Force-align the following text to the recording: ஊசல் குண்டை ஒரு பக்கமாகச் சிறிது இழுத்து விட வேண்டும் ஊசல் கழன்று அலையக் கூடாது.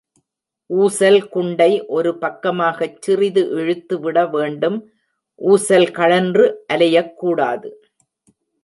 ஊசல் 0.69 1.29
குண்டை 1.29 1.85
ஒரு 1.87 2.17
பக்கமாகச் 2.17 3.01
சிறிது 3.01 3.49
இழுத்து 3.49 3.99
விட 3.99 4.25
வேண்டும் 4.27 4.79
ஊசல் 5.41 5.91
கழன்று 5.91 6.65
அலையக் 6.73 7.13
கூடாது. 7.13 7.69